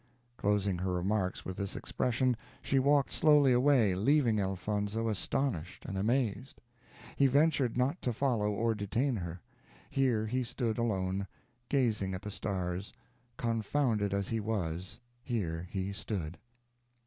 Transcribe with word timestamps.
Closing 0.35 0.79
her 0.79 0.93
remarks 0.93 1.45
with 1.45 1.57
this 1.57 1.75
expression, 1.75 2.35
she 2.63 2.79
walked 2.79 3.11
slowly 3.11 3.53
away, 3.53 3.93
leaving 3.93 4.39
Elfonzo 4.39 5.07
astonished 5.09 5.85
and 5.85 5.95
amazed. 5.95 6.59
He 7.17 7.27
ventured 7.27 7.77
not 7.77 8.01
to 8.01 8.11
follow 8.11 8.49
or 8.49 8.73
detain 8.73 9.17
her. 9.17 9.41
Here 9.91 10.25
he 10.25 10.43
stood 10.43 10.79
alone, 10.79 11.27
gazing 11.69 12.15
at 12.15 12.23
the 12.23 12.31
stars; 12.31 12.91
confounded 13.37 14.11
as 14.11 14.29
he 14.29 14.39
was, 14.39 14.99
here 15.21 15.67
he 15.69 15.93
stood. 15.93 16.39